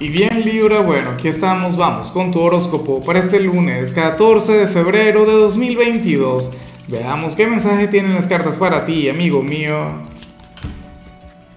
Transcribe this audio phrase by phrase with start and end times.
[0.00, 4.66] Y bien Libra, bueno, aquí estamos, vamos con tu horóscopo para este lunes 14 de
[4.66, 6.52] febrero de 2022.
[6.88, 9.76] Veamos qué mensaje tienen las cartas para ti, amigo mío.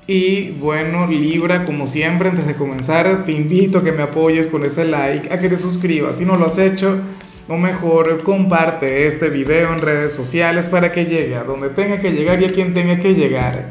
[0.07, 4.65] Y bueno, Libra, como siempre, antes de comenzar, te invito a que me apoyes con
[4.65, 6.17] ese like, a que te suscribas.
[6.17, 6.99] Si no lo has hecho,
[7.47, 12.11] o mejor, comparte este video en redes sociales para que llegue a donde tenga que
[12.11, 13.69] llegar y a quien tenga que llegar.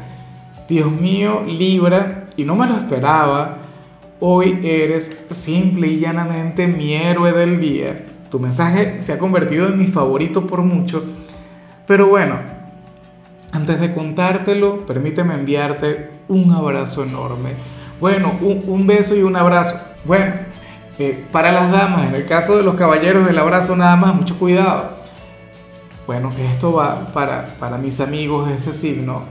[0.67, 3.59] Dios mío, Libra, y no me lo esperaba
[4.25, 8.05] Hoy eres simple y llanamente mi héroe del día.
[8.31, 11.03] Tu mensaje se ha convertido en mi favorito por mucho.
[11.85, 12.37] Pero bueno,
[13.51, 17.49] antes de contártelo, permíteme enviarte un abrazo enorme.
[17.99, 19.77] Bueno, un, beso y un abrazo.
[20.05, 20.35] Bueno,
[20.99, 24.39] eh, para las damas, en el caso de los caballeros, el abrazo nada más, mucho
[24.39, 24.99] cuidado.
[26.07, 29.23] Bueno, esto va para, para mis amigos de ese signo.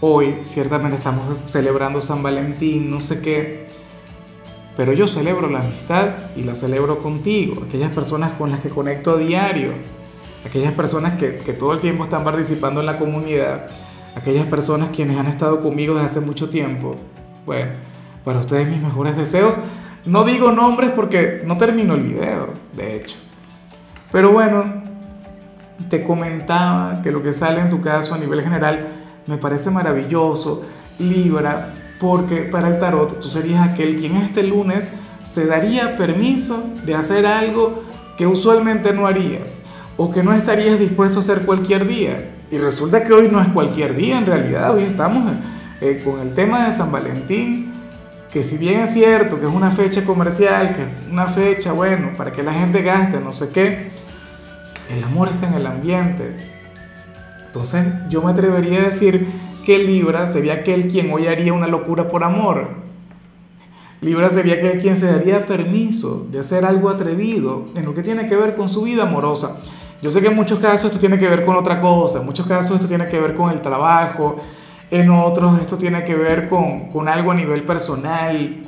[0.00, 3.69] Hoy ciertamente estamos celebrando San Valentín, no sé qué
[4.80, 9.10] pero yo celebro la amistad y la celebro contigo, aquellas personas con las que conecto
[9.10, 9.72] a diario,
[10.48, 13.66] aquellas personas que, que todo el tiempo están participando en la comunidad,
[14.16, 16.96] aquellas personas quienes han estado conmigo desde hace mucho tiempo.
[17.44, 17.72] Bueno,
[18.24, 19.58] para ustedes mis mejores deseos.
[20.06, 23.18] No digo nombres porque no termino el video, de hecho.
[24.10, 24.64] Pero bueno,
[25.90, 28.88] te comentaba que lo que sale en tu caso a nivel general
[29.26, 30.64] me parece maravilloso.
[30.98, 34.90] Libra, porque para el tarot tú serías aquel quien este lunes
[35.22, 37.84] se daría permiso de hacer algo
[38.16, 39.62] que usualmente no harías
[39.98, 42.30] o que no estarías dispuesto a hacer cualquier día.
[42.50, 45.30] Y resulta que hoy no es cualquier día, en realidad hoy estamos
[45.82, 47.72] eh, con el tema de San Valentín,
[48.32, 52.16] que si bien es cierto que es una fecha comercial, que es una fecha, bueno,
[52.16, 53.90] para que la gente gaste, no sé qué,
[54.90, 56.34] el amor está en el ambiente.
[57.46, 59.28] Entonces yo me atrevería a decir
[59.64, 62.68] que Libra sería aquel quien hoy haría una locura por amor.
[64.00, 68.26] Libra sería aquel quien se daría permiso de hacer algo atrevido en lo que tiene
[68.26, 69.60] que ver con su vida amorosa.
[70.02, 72.46] Yo sé que en muchos casos esto tiene que ver con otra cosa, en muchos
[72.46, 74.36] casos esto tiene que ver con el trabajo,
[74.90, 78.64] en otros esto tiene que ver con, con algo a nivel personal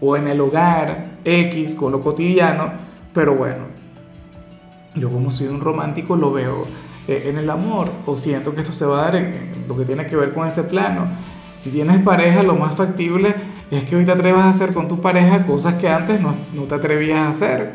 [0.00, 2.70] o en el hogar, X, con lo cotidiano,
[3.12, 3.64] pero bueno,
[4.94, 6.66] yo como soy un romántico lo veo
[7.10, 9.84] eh, en el amor o siento que esto se va a dar en, lo que
[9.84, 11.06] tiene que ver con ese plano.
[11.56, 13.34] Si tienes pareja, lo más factible
[13.70, 16.62] es que hoy te atrevas a hacer con tu pareja cosas que antes no, no
[16.62, 17.72] te atrevías a hacer.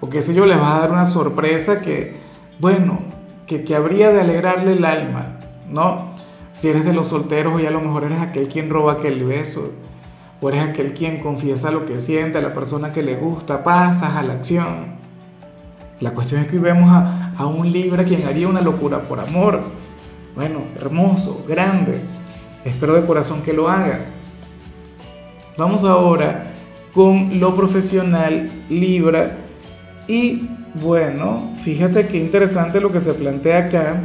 [0.00, 2.16] O qué sé yo, les vas a dar una sorpresa que,
[2.58, 2.98] bueno,
[3.46, 5.38] que, que habría de alegrarle el alma,
[5.70, 6.14] ¿no?
[6.52, 9.74] Si eres de los solteros, hoy a lo mejor eres aquel quien roba aquel beso,
[10.40, 14.16] o eres aquel quien confiesa lo que siente a la persona que le gusta, pasas
[14.16, 14.96] a la acción.
[16.00, 19.20] La cuestión es que hoy vemos a, a un Libra quien haría una locura por
[19.20, 19.62] amor.
[20.34, 22.00] Bueno, hermoso, grande.
[22.64, 24.12] Espero de corazón que lo hagas.
[25.56, 26.52] Vamos ahora
[26.92, 29.38] con lo profesional Libra.
[30.08, 34.00] Y bueno, fíjate qué interesante lo que se plantea acá.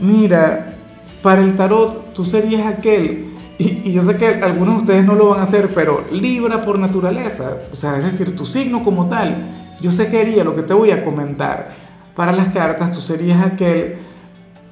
[0.00, 0.74] Mira,
[1.22, 5.28] para el tarot tú serías aquel, y, yo sé que algunos de ustedes no lo
[5.30, 9.48] van a hacer, pero Libra por naturaleza, o sea, es decir, tu signo como tal,
[9.80, 11.70] yo sé que haría lo que te voy a comentar.
[12.16, 13.98] Para las cartas, tú serías aquel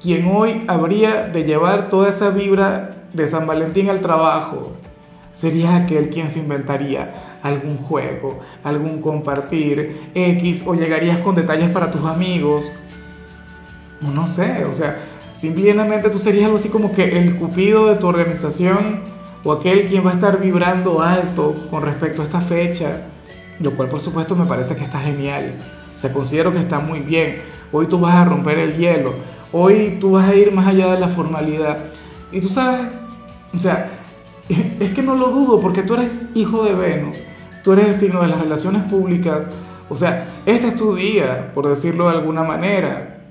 [0.01, 4.73] quien hoy habría de llevar toda esa vibra de San Valentín al trabajo.
[5.31, 11.91] Serías aquel quien se inventaría algún juego, algún compartir X, o llegarías con detalles para
[11.91, 12.69] tus amigos.
[14.05, 14.99] O no sé, o sea,
[15.31, 19.01] simplemente tú serías algo así como que el cupido de tu organización
[19.43, 23.07] o aquel quien va a estar vibrando alto con respecto a esta fecha
[23.59, 25.53] lo cual por supuesto me parece que está genial.
[25.95, 27.41] se considero que está muy bien.
[27.71, 29.13] Hoy tú vas a romper el hielo.
[29.51, 31.85] Hoy tú vas a ir más allá de la formalidad.
[32.31, 32.81] Y tú sabes,
[33.53, 33.89] o sea,
[34.49, 37.23] es que no lo dudo porque tú eres hijo de Venus.
[37.63, 39.47] Tú eres el signo de las relaciones públicas.
[39.89, 43.21] O sea, este es tu día, por decirlo de alguna manera.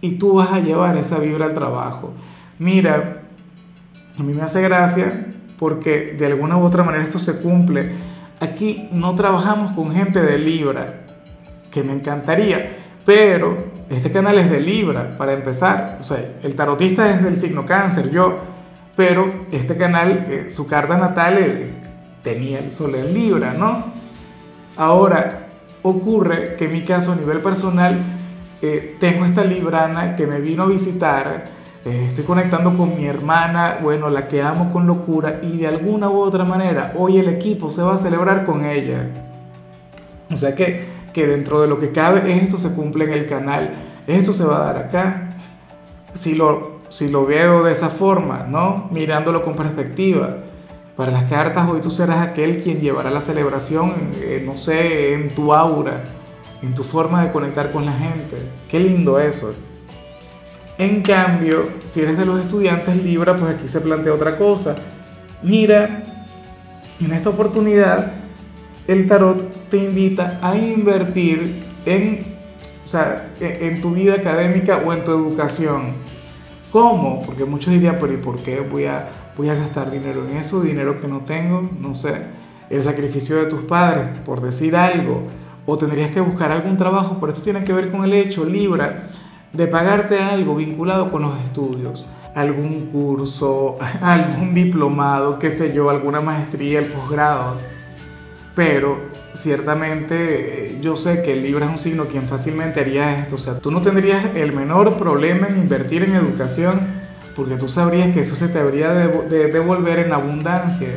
[0.00, 2.12] Y tú vas a llevar esa vibra al trabajo.
[2.58, 3.22] Mira,
[4.18, 5.26] a mí me hace gracia
[5.58, 8.09] porque de alguna u otra manera esto se cumple
[8.40, 11.02] aquí no trabajamos con gente de Libra,
[11.70, 15.98] que me encantaría, pero este canal es de Libra, para empezar.
[16.00, 18.40] O sea, el tarotista es del signo cáncer, yo,
[18.96, 21.70] pero este canal, eh, su carta natal eh,
[22.22, 23.84] tenía el sol en Libra, ¿no?
[24.76, 25.46] Ahora,
[25.82, 27.98] ocurre que en mi caso a nivel personal,
[28.62, 33.78] eh, tengo esta librana que me vino a visitar, eh, estoy conectando con mi hermana,
[33.82, 37.70] bueno, la que amo con locura y de alguna u otra manera hoy el equipo
[37.70, 39.08] se va a celebrar con ella.
[40.30, 40.84] O sea que,
[41.14, 43.72] que dentro de lo que cabe esto se cumple en el canal,
[44.06, 45.36] esto se va a dar acá.
[46.12, 48.88] Si lo, si lo veo de esa forma, ¿no?
[48.90, 50.36] Mirándolo con perspectiva.
[50.96, 55.30] Para las cartas hoy tú serás aquel quien llevará la celebración, eh, no sé, en
[55.30, 56.04] tu aura,
[56.60, 58.36] en tu forma de conectar con la gente.
[58.68, 59.54] Qué lindo eso.
[60.80, 64.76] En cambio, si eres de los estudiantes Libra, pues aquí se plantea otra cosa.
[65.42, 66.04] Mira,
[66.98, 68.12] en esta oportunidad,
[68.88, 72.24] el tarot te invita a invertir en,
[72.86, 75.92] o sea, en tu vida académica o en tu educación.
[76.72, 77.20] ¿Cómo?
[77.26, 80.62] Porque muchos dirían, pero ¿y por qué voy a, voy a gastar dinero en eso?
[80.62, 82.22] Dinero que no tengo, no sé.
[82.70, 85.24] El sacrificio de tus padres, por decir algo.
[85.66, 89.10] O tendrías que buscar algún trabajo, por esto tiene que ver con el hecho, Libra,
[89.52, 92.06] de pagarte algo vinculado con los estudios.
[92.34, 97.56] Algún curso, algún diplomado, qué sé yo, alguna maestría, el posgrado.
[98.54, 98.98] Pero
[99.34, 103.36] ciertamente yo sé que Libra es un signo quien fácilmente haría esto.
[103.36, 107.00] O sea, tú no tendrías el menor problema en invertir en educación
[107.36, 110.88] porque tú sabrías que eso se te habría de devolver en abundancia.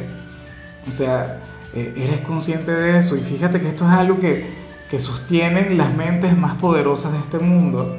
[0.87, 1.39] O sea,
[1.73, 4.45] e, eres consciente de eso y fíjate que esto es algo que,
[4.89, 7.97] que sostienen las mentes más poderosas de este mundo.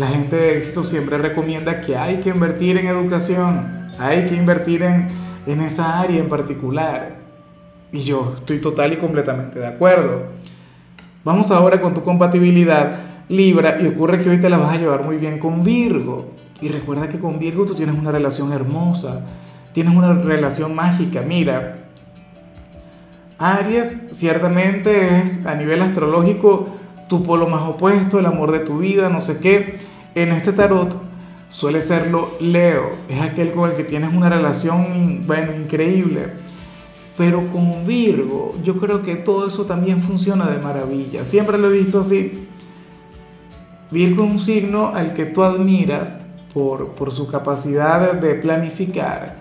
[0.00, 4.82] La gente de éxito siempre recomienda que hay que invertir en educación, hay que invertir
[4.82, 5.08] en,
[5.46, 7.16] en esa área en particular.
[7.92, 10.22] Y yo estoy total y completamente de acuerdo.
[11.22, 12.96] Vamos ahora con tu compatibilidad
[13.28, 16.30] Libra y ocurre que hoy te la vas a llevar muy bien con Virgo.
[16.62, 19.26] Y recuerda que con Virgo tú tienes una relación hermosa,
[19.74, 21.20] tienes una relación mágica.
[21.20, 21.76] Mira,
[23.36, 26.70] Aries ciertamente es a nivel astrológico
[27.06, 29.89] tu polo más opuesto, el amor de tu vida, no sé qué.
[30.14, 30.94] En este tarot
[31.48, 36.50] suele serlo Leo, es aquel con el que tienes una relación, bueno, increíble
[37.20, 41.22] pero con Virgo, yo creo que todo eso también funciona de maravilla.
[41.22, 42.48] Siempre lo he visto así.
[43.90, 49.36] Virgo es un signo al que tú admiras por, por su capacidad de planificar,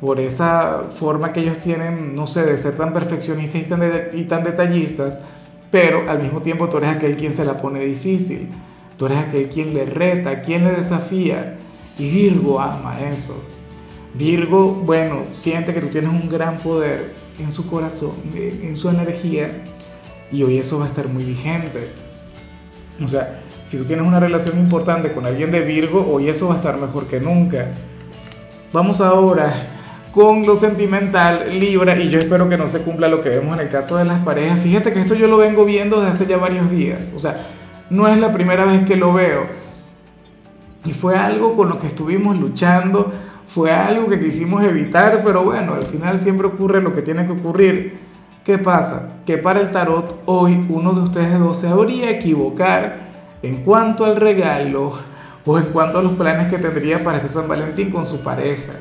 [0.00, 3.82] por esa forma que ellos tienen, no sé, de ser tan perfeccionistas y tan,
[4.14, 5.20] y tan detallistas,
[5.70, 8.48] pero al mismo tiempo tú eres aquel quien se la pone difícil,
[9.02, 11.56] tú eres aquel quien le reta, quien le desafía,
[11.98, 13.34] y Virgo ama eso.
[14.14, 19.64] Virgo, bueno, siente que tú tienes un gran poder en su corazón, en su energía,
[20.30, 21.88] y hoy eso va a estar muy vigente.
[23.04, 26.54] O sea, si tú tienes una relación importante con alguien de Virgo, hoy eso va
[26.54, 27.72] a estar mejor que nunca.
[28.72, 29.52] Vamos ahora
[30.12, 33.64] con lo sentimental, Libra, y yo espero que no se cumpla lo que vemos en
[33.66, 34.60] el caso de las parejas.
[34.60, 37.12] Fíjate que esto yo lo vengo viendo desde hace ya varios días.
[37.16, 37.48] O sea,
[37.92, 39.46] no es la primera vez que lo veo.
[40.84, 43.12] Y fue algo con lo que estuvimos luchando
[43.54, 47.32] fue algo que quisimos evitar, pero bueno, al final siempre ocurre lo que tiene que
[47.32, 47.98] ocurrir.
[48.44, 49.16] ¿Qué pasa?
[49.26, 52.96] Que para el tarot hoy uno de ustedes dos se habría equivocar
[53.42, 54.94] en cuanto al regalo
[55.44, 58.72] o en cuanto a los planes que tendría para este San Valentín con su pareja.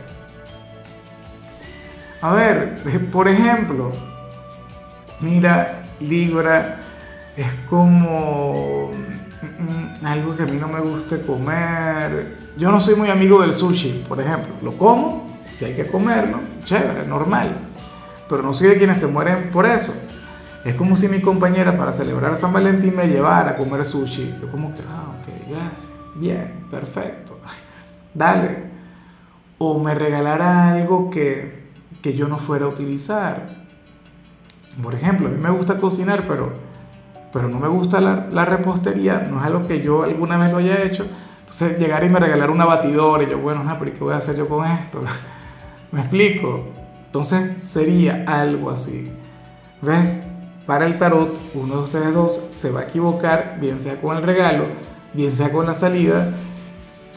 [2.22, 2.78] A ver,
[3.12, 3.92] por ejemplo,
[5.19, 6.81] mira, Libra
[7.41, 12.95] es como mm, mm, algo que a mí no me gusta comer, yo no soy
[12.95, 14.53] muy amigo del sushi, por ejemplo.
[14.61, 17.57] Lo como, si hay que comerlo, chévere, normal.
[18.29, 19.93] Pero no soy de quienes se mueren por eso.
[20.63, 24.35] Es como si mi compañera para celebrar San Valentín me llevara a comer sushi.
[24.41, 27.39] Yo como que, ah, ok, gracias, bien, perfecto.
[28.13, 28.71] Dale.
[29.57, 31.69] O me regalara algo que,
[32.01, 33.61] que yo no fuera a utilizar.
[34.81, 36.53] Por ejemplo, a mí me gusta cocinar, pero,
[37.31, 39.27] pero no me gusta la, repostería.
[39.29, 41.07] No es algo que yo alguna vez lo haya hecho
[41.51, 44.38] entonces llegar y me regalar una batidora y yo, bueno, pero ¿qué voy a hacer
[44.38, 45.03] yo con esto?
[45.91, 46.67] ¿Me explico?
[47.07, 49.11] Entonces sería algo así.
[49.81, 50.23] ¿Ves?
[50.65, 54.23] Para el tarot, uno de ustedes dos se va a equivocar, bien sea con el
[54.23, 54.63] regalo,
[55.13, 56.31] bien sea con la salida,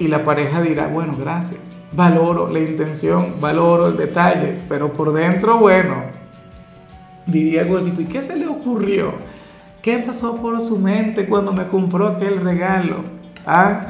[0.00, 5.58] y la pareja dirá, bueno, gracias, valoro la intención, valoro el detalle, pero por dentro,
[5.58, 6.06] bueno,
[7.26, 9.12] diría algo tipo, ¿y qué se le ocurrió?
[9.84, 13.04] ¿Qué pasó por su mente cuando me compró aquel regalo?
[13.46, 13.86] Ah,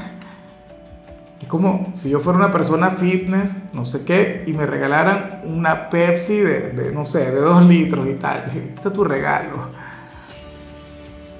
[1.40, 5.90] es como si yo fuera una persona fitness, no sé qué, y me regalaran una
[5.90, 8.42] Pepsi de, no sé, de dos litros y tal.
[8.74, 9.68] Este es tu regalo.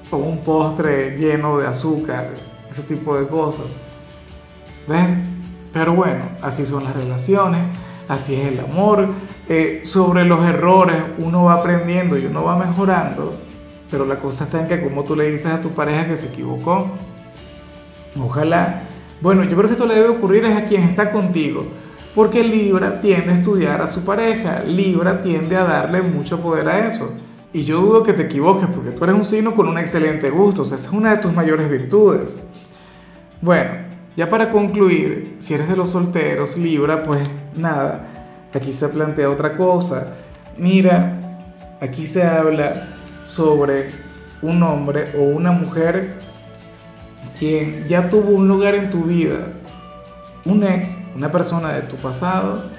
[0.09, 2.29] O un postre lleno de azúcar,
[2.71, 3.77] ese tipo de cosas.
[4.87, 5.09] ¿Ves?
[5.73, 7.59] Pero bueno, así son las relaciones,
[8.07, 9.09] así es el amor.
[9.49, 13.44] Eh, sobre los errores uno va aprendiendo y uno va mejorando,
[13.89, 16.27] pero la cosa está en que como tú le dices a tu pareja que se
[16.27, 16.91] equivocó,
[18.19, 18.83] ojalá
[19.21, 21.65] bueno, yo creo que esto le debe ocurrir es a quien está contigo,
[22.13, 26.85] porque Libra tiende a estudiar a su pareja, Libra tiende a darle mucho poder a
[26.85, 27.13] eso.
[27.53, 30.63] Y yo dudo que te equivoques, porque tú eres un signo con un excelente gusto,
[30.63, 32.37] o sea, esa es una de tus mayores virtudes.
[33.41, 33.71] Bueno,
[34.17, 37.19] ya para concluir, si eres de los solteros, Libra, pues
[37.55, 38.07] nada,
[38.53, 40.13] aquí se plantea otra cosa.
[40.57, 41.39] Mira,
[41.79, 42.94] aquí se habla
[43.35, 43.89] sobre
[44.41, 46.17] un hombre o una mujer
[47.37, 49.47] quien ya tuvo un lugar en tu vida,
[50.45, 52.69] un ex, una persona de tu pasado,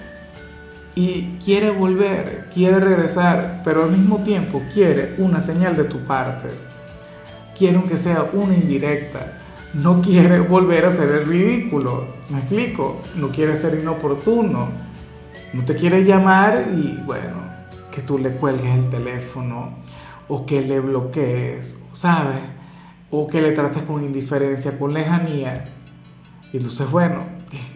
[0.94, 6.48] y quiere volver, quiere regresar, pero al mismo tiempo quiere una señal de tu parte.
[7.58, 9.34] Quiere que sea una indirecta.
[9.74, 12.06] No quiere volver a ser el ridículo.
[12.30, 13.02] ¿Me explico?
[13.16, 14.68] No quiere ser inoportuno.
[15.52, 17.42] No te quiere llamar y bueno,
[17.90, 19.85] que tú le cuelgues el teléfono
[20.28, 22.40] o que le bloquees, ¿sabes?
[23.10, 25.68] O que le trates con indiferencia, con lejanía.
[26.52, 27.22] Y entonces, bueno,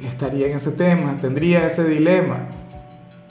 [0.04, 2.48] estaría en ese tema, tendría ese dilema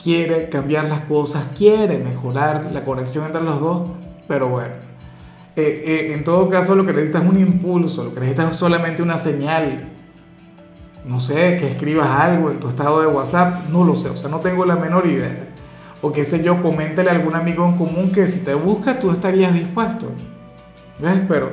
[0.02, 3.82] quiere cambiar las cosas, quiere mejorar la conexión entre los dos,
[4.26, 4.74] pero bueno,
[5.56, 8.56] eh, eh, en todo caso lo que necesitas es un impulso, lo que necesitas es
[8.56, 9.88] solamente una señal,
[11.04, 14.30] no sé, que escribas algo en tu estado de WhatsApp, no lo sé, o sea,
[14.30, 15.48] no tengo la menor idea.
[16.02, 19.10] O qué sé yo, coméntale a algún amigo en común que si te busca tú
[19.10, 20.08] estarías dispuesto.
[20.98, 21.20] ¿Ves?
[21.28, 21.50] Pero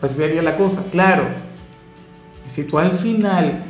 [0.00, 0.84] así sería la cosa.
[0.90, 1.24] Claro,
[2.46, 3.64] si tú al final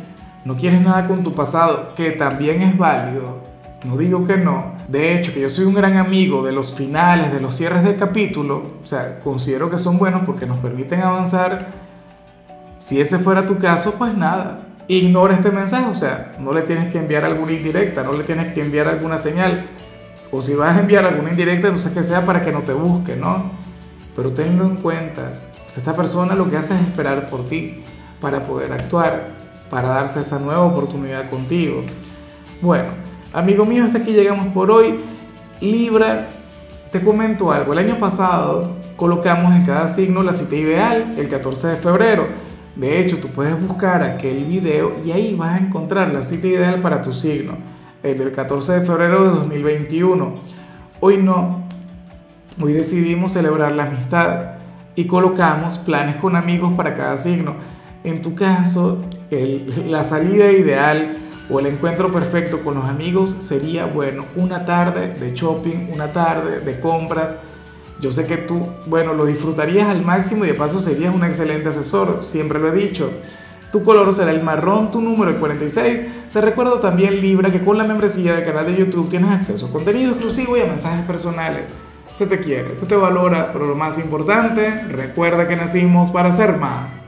[0.44, 3.42] no quieres nada con tu pasado, que también es válido,
[3.84, 4.76] no digo que no.
[4.88, 7.96] De hecho, que yo soy un gran amigo de los finales, de los cierres de
[7.96, 8.72] capítulo.
[8.82, 11.66] O sea, considero que son buenos porque nos permiten avanzar.
[12.78, 14.66] Si ese fuera tu caso, pues nada.
[14.88, 15.90] Ignora este mensaje.
[15.90, 19.18] O sea, no le tienes que enviar alguna indirecta, no le tienes que enviar alguna
[19.18, 19.66] señal.
[20.32, 23.14] O si vas a enviar alguna indirecta, entonces que sea para que no te busque,
[23.14, 23.52] ¿no?
[24.16, 25.34] Pero tenlo en cuenta.
[25.62, 27.84] Pues esta persona lo que hace es esperar por ti
[28.20, 29.34] para poder actuar,
[29.70, 31.84] para darse esa nueva oportunidad contigo.
[32.60, 33.12] Bueno.
[33.34, 35.00] Amigo mío, hasta aquí llegamos por hoy.
[35.62, 36.26] Libra,
[36.90, 37.72] te comento algo.
[37.72, 42.26] El año pasado colocamos en cada signo la cita ideal, el 14 de febrero.
[42.76, 46.82] De hecho, tú puedes buscar aquel video y ahí vas a encontrar la cita ideal
[46.82, 47.54] para tu signo,
[48.02, 50.34] el del 14 de febrero de 2021.
[51.00, 51.64] Hoy no,
[52.60, 54.54] hoy decidimos celebrar la amistad
[54.96, 57.54] y colocamos planes con amigos para cada signo.
[58.04, 59.04] En tu caso,
[59.86, 61.16] la salida ideal
[61.48, 66.60] o el encuentro perfecto con los amigos sería, bueno, una tarde de shopping, una tarde
[66.60, 67.36] de compras.
[68.00, 71.68] Yo sé que tú, bueno, lo disfrutarías al máximo y de paso serías un excelente
[71.68, 73.10] asesor, siempre lo he dicho.
[73.72, 76.06] Tu color será el marrón, tu número el 46.
[76.30, 79.72] Te recuerdo también, Libra, que con la membresía del canal de YouTube tienes acceso a
[79.72, 81.72] contenido exclusivo y a mensajes personales.
[82.12, 86.58] Se te quiere, se te valora, pero lo más importante, recuerda que nacimos para ser
[86.58, 86.98] más.